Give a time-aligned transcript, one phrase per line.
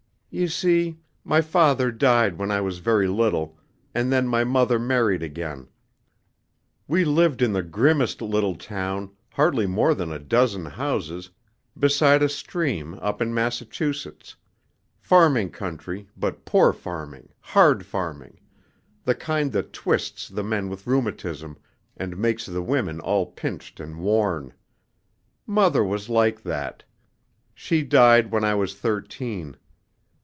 [0.33, 3.57] "You see, my father died when I was very little,
[3.93, 5.67] and then my mother married again.
[6.87, 11.31] We lived in the grimmest little town, hardly more than a dozen houses,
[11.77, 14.37] beside a stream, up in Massachusetts
[14.97, 18.39] farming country, but poor farming, hard farming,
[19.03, 21.57] the kind that twists the men with rheumatism,
[21.97, 24.53] and makes the women all pinched and worn.
[25.45, 26.85] Mother was like that.
[27.53, 29.57] She died when I was thirteen.